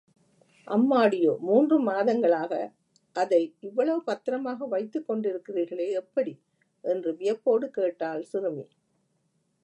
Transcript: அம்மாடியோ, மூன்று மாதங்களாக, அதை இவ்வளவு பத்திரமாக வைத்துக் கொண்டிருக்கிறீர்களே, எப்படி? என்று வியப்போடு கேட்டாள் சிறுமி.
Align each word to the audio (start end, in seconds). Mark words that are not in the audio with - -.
அம்மாடியோ, 0.67 1.37
மூன்று 1.39 1.81
மாதங்களாக, 1.81 2.69
அதை 3.15 3.55
இவ்வளவு 3.59 4.03
பத்திரமாக 4.03 4.65
வைத்துக் 4.65 5.09
கொண்டிருக்கிறீர்களே, 5.09 5.91
எப்படி? 5.91 6.33
என்று 6.81 7.15
வியப்போடு 7.15 7.69
கேட்டாள் 7.69 8.23
சிறுமி. 8.23 8.67